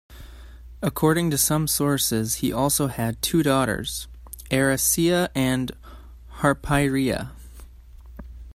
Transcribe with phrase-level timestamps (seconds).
[0.81, 4.07] According to some sources, he also had two daughters,
[4.49, 5.73] Eraseia and
[6.37, 7.29] Harpyreia.